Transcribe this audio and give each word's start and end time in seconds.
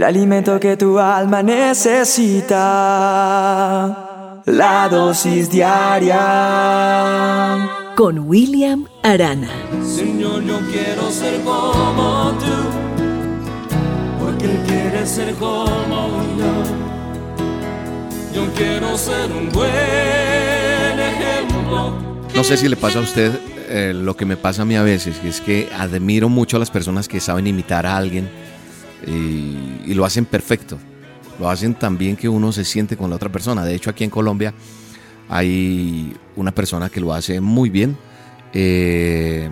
el 0.00 0.04
alimento 0.04 0.58
que 0.58 0.78
tu 0.78 0.98
alma 0.98 1.42
necesita, 1.42 2.56
la 4.46 4.88
dosis 4.88 5.50
diaria. 5.50 6.16
Con 7.94 8.20
William 8.20 8.86
Arana. 9.02 9.50
Señor, 9.84 10.42
yo 10.44 10.58
quiero 10.72 11.10
ser 11.10 11.42
como 11.42 12.32
tú, 12.40 12.46
porque 14.24 14.46
Él 14.46 14.62
quiere 14.66 15.06
ser 15.06 15.34
como 15.34 16.22
yo. 16.38 16.62
Yo 18.34 18.46
quiero 18.54 18.96
ser 18.96 19.30
un 19.30 19.50
buen 19.50 20.98
ejemplo. 20.98 21.92
No 22.34 22.42
sé 22.42 22.56
si 22.56 22.70
le 22.70 22.76
pasa 22.76 23.00
a 23.00 23.02
usted 23.02 23.38
eh, 23.68 23.92
lo 23.94 24.16
que 24.16 24.24
me 24.24 24.38
pasa 24.38 24.62
a 24.62 24.64
mí 24.64 24.76
a 24.76 24.82
veces, 24.82 25.18
que 25.18 25.28
es 25.28 25.42
que 25.42 25.68
admiro 25.76 26.30
mucho 26.30 26.56
a 26.56 26.60
las 26.60 26.70
personas 26.70 27.06
que 27.06 27.20
saben 27.20 27.46
imitar 27.46 27.84
a 27.84 27.98
alguien 27.98 28.30
y, 29.06 29.94
lo 29.94 30.04
hacen 30.04 30.24
perfecto. 30.24 30.78
Lo 31.38 31.48
hacen 31.48 31.74
tan 31.74 31.96
bien 31.96 32.16
que 32.16 32.28
uno 32.28 32.52
se 32.52 32.64
siente 32.64 32.96
con 32.96 33.10
la 33.10 33.16
otra 33.16 33.30
persona. 33.30 33.64
De 33.64 33.74
hecho, 33.74 33.90
aquí 33.90 34.04
en 34.04 34.10
Colombia 34.10 34.54
hay 35.28 36.14
una 36.36 36.52
persona 36.52 36.90
que 36.90 37.00
lo 37.00 37.14
hace 37.14 37.40
muy 37.40 37.70
bien 37.70 37.96
eh, 38.52 39.48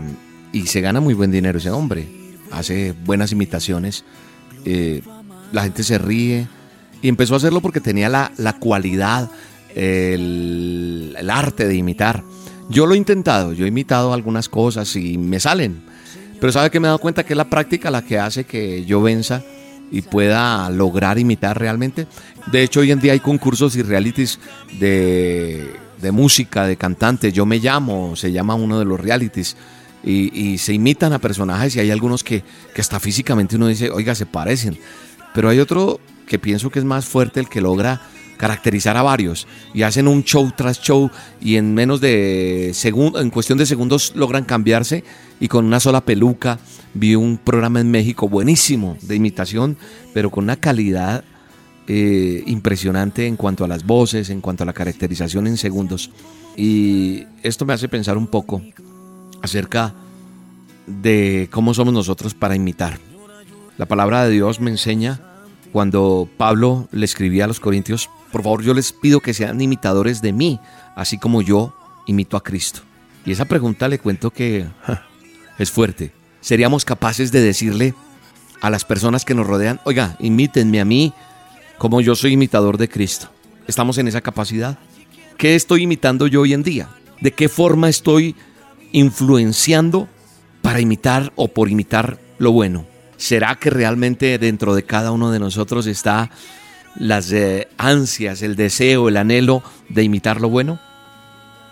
y 0.52 0.66
se 0.66 0.80
gana 0.80 1.00
muy 1.00 1.14
buen 1.14 1.30
dinero 1.30 1.58
ese 1.58 1.70
hombre. 1.70 2.06
Hace 2.50 2.94
buenas 3.04 3.32
imitaciones. 3.32 4.04
Eh, 4.64 5.02
la 5.52 5.62
gente 5.62 5.82
se 5.82 5.98
ríe. 5.98 6.46
Y 7.00 7.08
empezó 7.08 7.34
a 7.34 7.36
hacerlo 7.36 7.60
porque 7.60 7.80
tenía 7.80 8.08
la, 8.08 8.56
cualidad, 8.58 9.30
el, 9.74 11.14
el, 11.16 11.30
arte 11.30 11.68
de 11.68 11.76
imitar. 11.76 12.24
Yo 12.68 12.86
lo 12.86 12.94
he 12.94 12.98
intentado, 12.98 13.52
yo 13.52 13.64
he 13.64 13.68
imitado 13.68 14.12
algunas 14.12 14.48
cosas 14.48 14.94
y 14.96 15.16
me 15.16 15.38
salen. 15.38 15.87
Pero 16.40 16.52
sabe 16.52 16.70
que 16.70 16.80
me 16.80 16.86
he 16.86 16.88
dado 16.88 16.98
cuenta 16.98 17.24
que 17.24 17.32
es 17.32 17.36
la 17.36 17.48
práctica 17.48 17.90
la 17.90 18.02
que 18.02 18.18
hace 18.18 18.44
que 18.44 18.84
yo 18.84 19.02
venza 19.02 19.42
y 19.90 20.02
pueda 20.02 20.68
lograr 20.70 21.18
imitar 21.18 21.58
realmente. 21.58 22.06
De 22.52 22.62
hecho, 22.62 22.80
hoy 22.80 22.92
en 22.92 23.00
día 23.00 23.12
hay 23.12 23.20
concursos 23.20 23.76
y 23.76 23.82
realities 23.82 24.38
de, 24.78 25.68
música, 26.12 26.66
de 26.66 26.76
cantantes. 26.76 27.32
Yo 27.32 27.46
me 27.46 27.58
llamo, 27.58 28.14
se 28.16 28.32
llama 28.32 28.54
uno 28.54 28.78
de 28.78 28.84
los 28.84 29.00
realities. 29.00 29.56
Y, 30.04 30.58
se 30.58 30.72
imitan 30.72 31.12
a 31.12 31.18
personajes 31.18 31.76
y 31.76 31.80
hay 31.80 31.90
algunos 31.90 32.24
que, 32.24 32.42
que 32.74 32.80
hasta 32.80 33.00
físicamente 33.00 33.56
uno 33.56 33.66
dice, 33.66 33.90
oiga, 33.90 34.14
se 34.14 34.26
parecen. 34.26 34.78
Pero 35.34 35.48
hay 35.48 35.58
otro 35.58 36.00
que 36.26 36.38
pienso 36.38 36.70
que 36.70 36.78
es 36.78 36.84
más 36.84 37.04
fuerte, 37.04 37.40
el 37.40 37.48
que 37.48 37.60
logra 37.60 38.00
caracterizar 38.38 38.96
a 38.96 39.02
varios 39.02 39.46
y 39.74 39.82
hacen 39.82 40.08
un 40.08 40.24
show 40.24 40.50
tras 40.56 40.80
show 40.80 41.10
y 41.40 41.56
en 41.56 41.74
menos 41.74 42.00
de 42.00 42.70
segundos, 42.72 43.20
en 43.20 43.30
cuestión 43.30 43.58
de 43.58 43.66
segundos 43.66 44.12
logran 44.14 44.44
cambiarse 44.44 45.04
y 45.40 45.48
con 45.48 45.66
una 45.66 45.80
sola 45.80 46.00
peluca. 46.00 46.58
Vi 46.94 47.14
un 47.14 47.36
programa 47.36 47.80
en 47.80 47.90
México 47.90 48.28
buenísimo 48.28 48.96
de 49.02 49.16
imitación, 49.16 49.76
pero 50.14 50.30
con 50.30 50.44
una 50.44 50.56
calidad 50.56 51.22
eh, 51.86 52.42
impresionante 52.46 53.26
en 53.26 53.36
cuanto 53.36 53.64
a 53.64 53.68
las 53.68 53.84
voces, 53.84 54.30
en 54.30 54.40
cuanto 54.40 54.62
a 54.62 54.66
la 54.66 54.72
caracterización 54.72 55.46
en 55.46 55.58
segundos. 55.58 56.10
Y 56.56 57.24
esto 57.42 57.66
me 57.66 57.74
hace 57.74 57.88
pensar 57.88 58.16
un 58.16 58.26
poco 58.26 58.62
acerca 59.42 59.94
de 60.86 61.48
cómo 61.52 61.74
somos 61.74 61.92
nosotros 61.92 62.34
para 62.34 62.56
imitar. 62.56 62.98
La 63.76 63.86
palabra 63.86 64.24
de 64.24 64.32
Dios 64.32 64.60
me 64.60 64.70
enseña 64.70 65.20
cuando 65.72 66.28
Pablo 66.36 66.88
le 66.90 67.04
escribía 67.04 67.44
a 67.44 67.48
los 67.48 67.60
Corintios, 67.60 68.10
por 68.32 68.42
favor 68.42 68.62
yo 68.62 68.74
les 68.74 68.92
pido 68.92 69.20
que 69.20 69.34
sean 69.34 69.60
imitadores 69.60 70.20
de 70.22 70.32
mí, 70.32 70.60
así 70.96 71.18
como 71.18 71.42
yo 71.42 71.74
imito 72.06 72.36
a 72.36 72.42
Cristo. 72.42 72.80
Y 73.24 73.32
esa 73.32 73.44
pregunta 73.44 73.88
le 73.88 73.98
cuento 73.98 74.30
que 74.30 74.66
es 75.58 75.70
fuerte. 75.70 76.12
¿Seríamos 76.40 76.84
capaces 76.84 77.32
de 77.32 77.40
decirle 77.40 77.94
a 78.60 78.70
las 78.70 78.84
personas 78.84 79.24
que 79.24 79.34
nos 79.34 79.46
rodean, 79.46 79.80
oiga, 79.84 80.16
imítenme 80.20 80.80
a 80.80 80.84
mí 80.84 81.12
como 81.78 82.00
yo 82.00 82.14
soy 82.14 82.32
imitador 82.32 82.78
de 82.78 82.88
Cristo? 82.88 83.28
¿Estamos 83.66 83.98
en 83.98 84.08
esa 84.08 84.20
capacidad? 84.20 84.78
¿Qué 85.36 85.54
estoy 85.54 85.82
imitando 85.82 86.26
yo 86.26 86.40
hoy 86.42 86.54
en 86.54 86.62
día? 86.62 86.88
¿De 87.20 87.32
qué 87.32 87.48
forma 87.48 87.88
estoy 87.88 88.34
influenciando 88.92 90.08
para 90.62 90.80
imitar 90.80 91.32
o 91.36 91.48
por 91.48 91.68
imitar 91.68 92.18
lo 92.38 92.52
bueno? 92.52 92.86
¿Será 93.16 93.56
que 93.56 93.70
realmente 93.70 94.38
dentro 94.38 94.74
de 94.74 94.84
cada 94.84 95.10
uno 95.10 95.30
de 95.30 95.38
nosotros 95.38 95.86
está 95.86 96.30
las 96.98 97.30
eh, 97.32 97.68
ansias, 97.78 98.42
el 98.42 98.56
deseo, 98.56 99.08
el 99.08 99.16
anhelo 99.16 99.62
de 99.88 100.02
imitar 100.02 100.40
lo 100.40 100.50
bueno? 100.50 100.80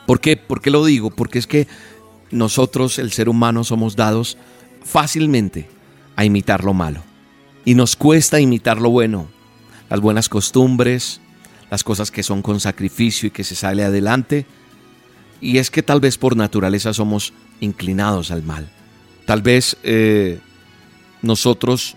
¿Por 0.07 0.21
qué? 0.21 0.37
¿Por 0.37 0.63
qué 0.63 0.71
lo 0.71 0.85
digo? 0.85 1.11
Porque 1.11 1.39
es 1.39 1.47
que 1.47 1.67
nosotros, 2.31 2.99
el 2.99 3.13
ser 3.13 3.29
humano, 3.29 3.65
somos 3.65 3.97
dados 3.97 4.39
fácilmente 4.85 5.69
a 6.15 6.25
imitar 6.25 6.65
lo 6.65 6.75
malo. 6.75 7.03
Y 7.65 7.75
nos 7.75 7.97
cuesta 7.97 8.41
imitar 8.41 8.81
lo 8.81 8.91
bueno, 8.91 9.29
las 9.91 10.01
buenas 10.01 10.29
costumbres, 10.29 11.21
las 11.71 11.83
cosas 11.83 12.13
que 12.13 12.23
son 12.23 12.43
con 12.43 12.61
sacrificio 12.61 13.27
y 13.27 13.31
que 13.33 13.43
se 13.43 13.57
sale 13.57 13.85
adelante. 13.85 14.47
Y 15.41 15.59
es 15.59 15.71
que 15.71 15.83
tal 15.83 16.01
vez 16.01 16.17
por 16.17 16.37
naturaleza 16.37 16.95
somos 16.95 17.33
inclinados 17.61 18.31
al 18.31 18.45
mal. 18.45 18.71
Tal 19.27 19.43
vez 19.43 19.77
eh, 19.83 20.39
nosotros, 21.23 21.97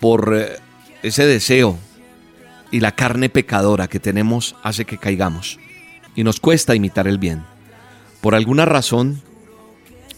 por 0.00 0.34
eh, 0.36 0.58
ese 1.04 1.24
deseo 1.24 1.78
y 2.70 2.80
la 2.80 2.92
carne 2.92 3.28
pecadora 3.28 3.88
que 3.88 4.00
tenemos, 4.00 4.56
hace 4.62 4.84
que 4.84 4.98
caigamos. 4.98 5.58
Y 6.14 6.24
nos 6.24 6.40
cuesta 6.40 6.74
imitar 6.74 7.06
el 7.06 7.18
bien. 7.18 7.44
Por 8.20 8.34
alguna 8.34 8.64
razón, 8.64 9.22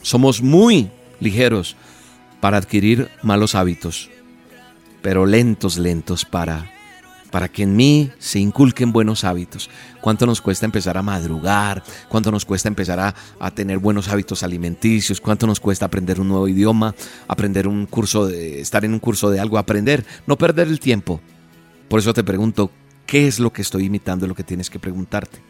somos 0.03 0.43
muy 0.43 0.91
ligeros 1.21 1.77
para 2.41 2.57
adquirir 2.57 3.09
malos 3.23 3.55
hábitos, 3.55 4.11
pero 5.01 5.27
lentos, 5.27 5.79
lentos 5.79 6.25
para 6.25 6.73
para 7.33 7.49
que 7.49 7.63
en 7.63 7.75
mí 7.75 8.11
se 8.19 8.39
inculquen 8.39 8.93
buenos 8.93 9.25
hábitos. 9.25 9.71
¿Cuánto 10.03 10.27
nos 10.27 10.43
cuesta 10.43 10.67
empezar 10.67 10.99
a 10.99 11.03
madrugar? 11.03 11.83
¿Cuánto 12.09 12.31
nos 12.31 12.45
cuesta 12.45 12.69
empezar 12.69 13.01
a, 13.01 13.51
tener 13.53 13.79
buenos 13.79 14.09
hábitos 14.09 14.43
alimenticios? 14.43 15.19
¿Cuánto 15.19 15.47
nos 15.47 15.59
cuesta 15.59 15.87
aprender 15.87 16.21
un 16.21 16.29
nuevo 16.29 16.47
idioma? 16.47 16.95
Aprender 17.27 17.67
un 17.67 17.87
curso 17.87 18.27
de, 18.27 18.61
estar 18.61 18.85
en 18.85 18.93
un 18.93 18.99
curso 18.99 19.31
de 19.31 19.41
algo, 19.41 19.57
aprender, 19.57 20.05
no 20.27 20.37
perder 20.37 20.69
el 20.69 20.79
tiempo. 20.79 21.23
Por 21.93 21.99
eso 21.99 22.15
te 22.15 22.25
pregunto, 22.25 22.71
¿qué 23.05 23.29
es 23.29 23.39
lo 23.39 23.53
que 23.53 23.61
estoy 23.61 23.85
imitando? 23.85 24.27
Lo 24.27 24.35
que 24.35 24.45
tienes 24.45 24.71
que 24.71 24.79
preguntarte. 24.79 25.41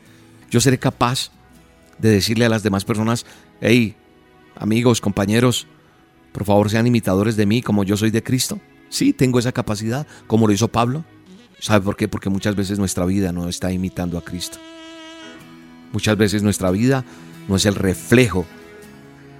Yo 0.50 0.60
seré 0.60 0.76
capaz 0.76 1.30
de 2.00 2.10
decirle 2.10 2.44
a 2.44 2.48
las 2.48 2.64
demás 2.64 2.84
personas, 2.84 3.24
hey, 3.60 3.94
amigos, 4.56 5.00
compañeros, 5.00 5.68
por 6.32 6.44
favor 6.44 6.68
sean 6.68 6.88
imitadores 6.88 7.36
de 7.36 7.46
mí 7.46 7.62
como 7.62 7.84
yo 7.84 7.96
soy 7.96 8.10
de 8.10 8.24
Cristo. 8.24 8.58
Sí, 8.88 9.12
tengo 9.12 9.38
esa 9.38 9.52
capacidad, 9.52 10.04
como 10.26 10.48
lo 10.48 10.52
hizo 10.52 10.66
Pablo. 10.66 11.04
¿Sabe 11.60 11.84
por 11.84 11.94
qué? 11.94 12.08
Porque 12.08 12.28
muchas 12.28 12.56
veces 12.56 12.76
nuestra 12.76 13.06
vida 13.06 13.30
no 13.30 13.48
está 13.48 13.70
imitando 13.70 14.18
a 14.18 14.24
Cristo. 14.24 14.58
Muchas 15.92 16.16
veces 16.16 16.42
nuestra 16.42 16.72
vida 16.72 17.04
no 17.46 17.54
es 17.54 17.66
el 17.66 17.76
reflejo 17.76 18.46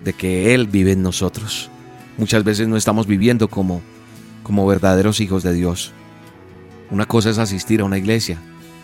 de 0.04 0.12
que 0.12 0.54
Él 0.54 0.68
vive 0.68 0.92
en 0.92 1.02
nosotros. 1.02 1.68
Muchas 2.16 2.44
veces 2.44 2.68
no 2.68 2.76
estamos 2.76 3.08
viviendo 3.08 3.48
como, 3.48 3.82
como 4.44 4.64
verdaderos 4.68 5.18
hijos 5.18 5.42
de 5.42 5.52
Dios. 5.52 5.92
Una 6.92 7.06
cosa 7.06 7.30
es 7.30 7.38
asistir 7.38 7.80
a 7.80 7.84
una 7.84 7.96
iglesia, 7.96 8.36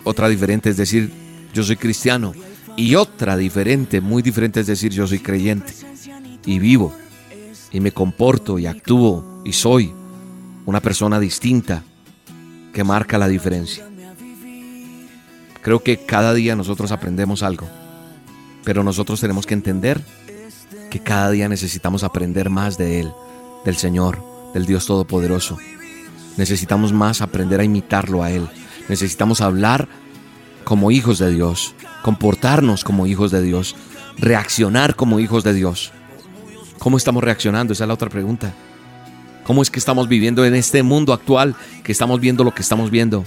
otra 0.03 0.31
diferente 0.31 0.71
es 0.71 0.79
decir 0.79 1.13
yo 1.53 1.63
soy 1.63 1.77
cristiano 1.77 2.33
y 2.75 2.95
otra 2.95 3.37
diferente, 3.37 4.01
muy 4.01 4.23
diferente 4.23 4.61
es 4.61 4.67
decir 4.67 4.93
yo 4.93 5.07
soy 5.07 5.19
creyente 5.19 5.75
y 6.47 6.59
vivo 6.59 6.95
y 7.71 7.81
me 7.81 7.93
comporto 7.93 8.59
y 8.59 8.65
actúo 8.65 9.43
y 9.45 9.53
soy 9.53 9.93
una 10.65 10.81
persona 10.81 11.21
distinta 11.21 11.83
que 12.73 12.83
marca 12.83 13.19
la 13.19 13.29
diferencia. 13.29 13.87
Creo 15.61 15.83
que 15.83 15.99
cada 15.99 16.33
día 16.33 16.57
nosotros 16.57 16.93
aprendemos 16.93 17.43
algo, 17.43 17.69
pero 18.65 18.83
nosotros 18.83 19.21
tenemos 19.21 19.45
que 19.45 19.53
entender 19.53 20.03
que 20.89 21.01
cada 21.01 21.31
día 21.31 21.47
necesitamos 21.47 22.05
aprender 22.05 22.49
más 22.49 22.79
de 22.79 23.01
Él, 23.01 23.13
del 23.67 23.77
Señor, 23.77 24.19
del 24.55 24.65
Dios 24.65 24.87
Todopoderoso. 24.87 25.59
Necesitamos 26.39 26.93
más 26.93 27.21
aprender 27.21 27.61
a 27.61 27.65
imitarlo 27.65 28.23
a 28.23 28.31
Él. 28.31 28.49
Necesitamos 28.89 29.41
hablar 29.41 29.89
como 30.65 30.93
hijos 30.93 31.19
de 31.19 31.31
Dios, 31.33 31.75
comportarnos 32.03 32.85
como 32.85 33.07
hijos 33.07 33.33
de 33.33 33.43
Dios, 33.43 33.75
reaccionar 34.17 34.95
como 34.95 35.19
hijos 35.19 35.43
de 35.43 35.53
Dios. 35.53 35.93
¿Cómo 36.79 36.97
estamos 36.97 37.25
reaccionando? 37.25 37.73
Esa 37.73 37.85
es 37.85 37.89
la 37.89 37.95
otra 37.95 38.09
pregunta. 38.09 38.55
¿Cómo 39.45 39.63
es 39.63 39.71
que 39.71 39.81
estamos 39.81 40.09
viviendo 40.09 40.45
en 40.45 40.55
este 40.55 40.83
mundo 40.85 41.13
actual 41.13 41.57
que 41.83 41.91
estamos 41.91 42.21
viendo 42.21 42.45
lo 42.45 42.55
que 42.55 42.63
estamos 42.63 42.91
viendo? 42.91 43.25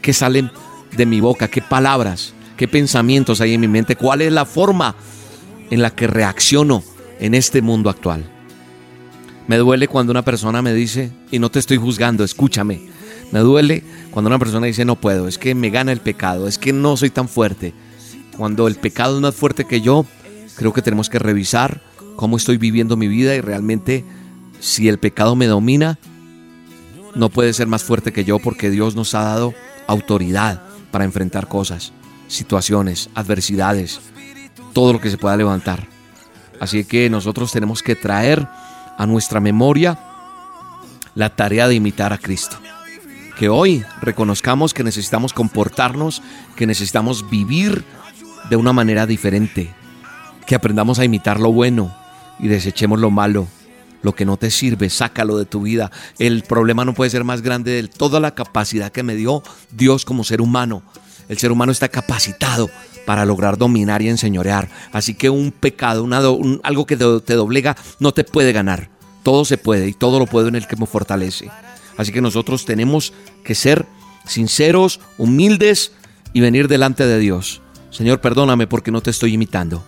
¿Qué 0.00 0.14
salen 0.14 0.50
de 0.96 1.04
mi 1.04 1.20
boca? 1.20 1.48
¿Qué 1.48 1.60
palabras? 1.60 2.32
¿Qué 2.56 2.66
pensamientos 2.66 3.42
hay 3.42 3.52
en 3.52 3.60
mi 3.60 3.68
mente? 3.68 3.96
¿Cuál 3.96 4.22
es 4.22 4.32
la 4.32 4.46
forma 4.46 4.94
en 5.70 5.82
la 5.82 5.90
que 5.90 6.06
reacciono 6.06 6.82
en 7.18 7.34
este 7.34 7.60
mundo 7.60 7.90
actual? 7.90 8.39
Me 9.50 9.56
duele 9.56 9.88
cuando 9.88 10.12
una 10.12 10.24
persona 10.24 10.62
me 10.62 10.72
dice, 10.72 11.10
y 11.32 11.40
no 11.40 11.50
te 11.50 11.58
estoy 11.58 11.76
juzgando, 11.76 12.22
escúchame. 12.22 12.82
Me 13.32 13.40
duele 13.40 13.82
cuando 14.12 14.28
una 14.28 14.38
persona 14.38 14.68
dice, 14.68 14.84
no 14.84 14.94
puedo, 14.94 15.26
es 15.26 15.38
que 15.38 15.56
me 15.56 15.70
gana 15.70 15.90
el 15.90 15.98
pecado, 15.98 16.46
es 16.46 16.56
que 16.56 16.72
no 16.72 16.96
soy 16.96 17.10
tan 17.10 17.28
fuerte. 17.28 17.74
Cuando 18.36 18.68
el 18.68 18.76
pecado 18.76 19.16
es 19.16 19.22
más 19.22 19.34
fuerte 19.34 19.64
que 19.64 19.80
yo, 19.80 20.06
creo 20.54 20.72
que 20.72 20.82
tenemos 20.82 21.10
que 21.10 21.18
revisar 21.18 21.80
cómo 22.14 22.36
estoy 22.36 22.58
viviendo 22.58 22.96
mi 22.96 23.08
vida 23.08 23.34
y 23.34 23.40
realmente 23.40 24.04
si 24.60 24.88
el 24.88 25.00
pecado 25.00 25.34
me 25.34 25.48
domina, 25.48 25.98
no 27.16 27.28
puede 27.28 27.52
ser 27.52 27.66
más 27.66 27.82
fuerte 27.82 28.12
que 28.12 28.24
yo 28.24 28.38
porque 28.38 28.70
Dios 28.70 28.94
nos 28.94 29.16
ha 29.16 29.24
dado 29.24 29.52
autoridad 29.88 30.62
para 30.92 31.04
enfrentar 31.04 31.48
cosas, 31.48 31.92
situaciones, 32.28 33.10
adversidades, 33.16 33.98
todo 34.72 34.92
lo 34.92 35.00
que 35.00 35.10
se 35.10 35.18
pueda 35.18 35.36
levantar. 35.36 35.88
Así 36.60 36.84
que 36.84 37.10
nosotros 37.10 37.50
tenemos 37.50 37.82
que 37.82 37.96
traer 37.96 38.46
a 39.00 39.06
nuestra 39.06 39.40
memoria 39.40 39.98
la 41.14 41.30
tarea 41.34 41.66
de 41.68 41.74
imitar 41.74 42.12
a 42.12 42.18
Cristo. 42.18 42.58
Que 43.38 43.48
hoy 43.48 43.82
reconozcamos 44.02 44.74
que 44.74 44.84
necesitamos 44.84 45.32
comportarnos, 45.32 46.22
que 46.54 46.66
necesitamos 46.66 47.30
vivir 47.30 47.82
de 48.50 48.56
una 48.56 48.74
manera 48.74 49.06
diferente, 49.06 49.72
que 50.46 50.54
aprendamos 50.54 50.98
a 50.98 51.06
imitar 51.06 51.40
lo 51.40 51.50
bueno 51.50 51.96
y 52.38 52.48
desechemos 52.48 53.00
lo 53.00 53.10
malo, 53.10 53.48
lo 54.02 54.14
que 54.14 54.26
no 54.26 54.36
te 54.36 54.50
sirve, 54.50 54.90
sácalo 54.90 55.38
de 55.38 55.46
tu 55.46 55.62
vida. 55.62 55.90
El 56.18 56.42
problema 56.42 56.84
no 56.84 56.92
puede 56.92 57.10
ser 57.10 57.24
más 57.24 57.40
grande 57.40 57.70
de 57.70 57.88
toda 57.88 58.20
la 58.20 58.34
capacidad 58.34 58.92
que 58.92 59.02
me 59.02 59.14
dio 59.14 59.42
Dios 59.70 60.04
como 60.04 60.24
ser 60.24 60.42
humano. 60.42 60.82
El 61.30 61.38
ser 61.38 61.52
humano 61.52 61.70
está 61.70 61.88
capacitado 61.88 62.68
para 63.06 63.24
lograr 63.24 63.56
dominar 63.56 64.02
y 64.02 64.08
enseñorear. 64.08 64.68
Así 64.92 65.14
que 65.14 65.30
un 65.30 65.52
pecado, 65.52 66.08
algo 66.64 66.86
que 66.86 66.96
te 66.96 67.34
doblega, 67.34 67.76
no 68.00 68.12
te 68.12 68.24
puede 68.24 68.52
ganar. 68.52 68.90
Todo 69.22 69.44
se 69.44 69.56
puede 69.56 69.86
y 69.86 69.92
todo 69.92 70.18
lo 70.18 70.26
puedo 70.26 70.48
en 70.48 70.56
el 70.56 70.66
que 70.66 70.74
me 70.74 70.86
fortalece. 70.86 71.48
Así 71.96 72.10
que 72.10 72.20
nosotros 72.20 72.64
tenemos 72.64 73.12
que 73.44 73.54
ser 73.54 73.86
sinceros, 74.26 74.98
humildes 75.18 75.92
y 76.32 76.40
venir 76.40 76.66
delante 76.66 77.06
de 77.06 77.20
Dios. 77.20 77.62
Señor, 77.90 78.20
perdóname 78.20 78.66
porque 78.66 78.90
no 78.90 79.00
te 79.00 79.10
estoy 79.10 79.34
imitando. 79.34 79.84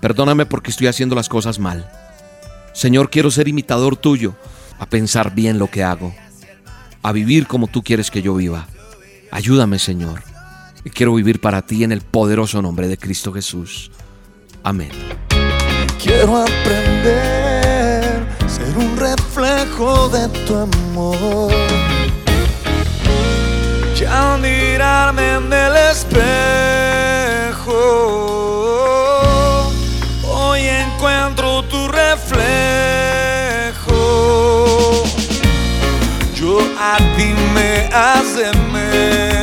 Perdóname 0.00 0.44
porque 0.44 0.72
estoy 0.72 0.88
haciendo 0.88 1.14
las 1.14 1.28
cosas 1.28 1.60
mal. 1.60 1.88
Señor, 2.72 3.10
quiero 3.10 3.30
ser 3.30 3.46
imitador 3.46 3.96
tuyo, 3.96 4.34
a 4.80 4.86
pensar 4.86 5.36
bien 5.36 5.60
lo 5.60 5.70
que 5.70 5.84
hago, 5.84 6.12
a 7.00 7.12
vivir 7.12 7.46
como 7.46 7.68
tú 7.68 7.84
quieres 7.84 8.10
que 8.10 8.22
yo 8.22 8.34
viva. 8.34 8.66
Ayúdame, 9.30 9.78
Señor. 9.78 10.33
Y 10.84 10.90
quiero 10.90 11.14
vivir 11.14 11.40
para 11.40 11.62
ti 11.62 11.82
en 11.82 11.92
el 11.92 12.02
poderoso 12.02 12.60
nombre 12.60 12.86
de 12.88 12.98
Cristo 12.98 13.32
Jesús. 13.32 13.90
Amén. 14.62 14.90
Quiero 16.02 16.36
aprender, 16.36 18.26
ser 18.46 18.76
un 18.76 18.94
reflejo 18.98 20.10
de 20.10 20.28
tu 20.46 20.54
amor. 20.54 21.50
Ya 23.98 24.36
mirarme 24.36 25.36
en 25.36 25.50
el 25.50 25.76
espejo, 25.90 26.12
hoy 30.24 30.60
encuentro 30.60 31.62
tu 31.64 31.88
reflejo. 31.88 32.34
Yo 36.34 36.58
a 36.78 36.98
ti 37.16 37.32
me 37.54 37.88
hace 37.94 38.52
mejor. 38.70 39.33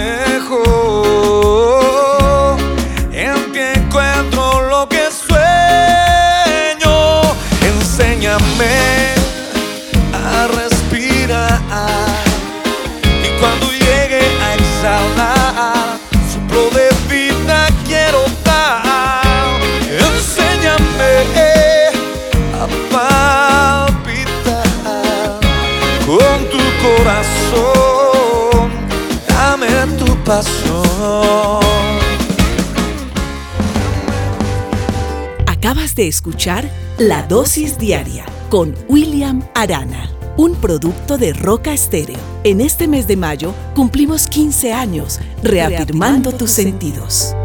Corazón. 27.12 28.72
Dame 29.28 29.68
tu 29.98 30.16
pasión. 30.24 31.62
Acabas 35.48 35.96
de 35.96 36.08
escuchar 36.08 36.70
La 36.98 37.24
Dosis 37.24 37.78
Diaria 37.78 38.26
con 38.50 38.76
William 38.88 39.44
Arana, 39.54 40.10
un 40.38 40.56
producto 40.56 41.18
de 41.18 41.34
Roca 41.34 41.74
Estéreo. 41.74 42.20
En 42.44 42.62
este 42.62 42.88
mes 42.88 43.08
de 43.08 43.18
mayo 43.18 43.54
cumplimos 43.76 44.28
15 44.28 44.74
años 44.74 45.20
reafirmando 45.44 46.32
tus 46.32 46.52
sentidos. 46.52 47.36